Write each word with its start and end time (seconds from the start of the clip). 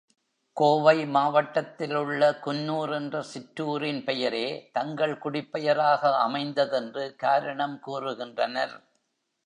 கோவை 0.57 1.05
மாவட்டத்திலுள்ள 1.05 2.29
குன்னூர் 2.45 2.93
என்ற 2.93 3.21
சிற்றூரின் 3.21 4.03
பெயரே 4.03 4.47
தங்கள் 4.71 5.15
குடிப்பெயராக 5.17 6.11
அமைந்ததென்று 6.27 7.15
காரணம் 7.15 7.79
கூறுகின்றனர். 7.87 8.75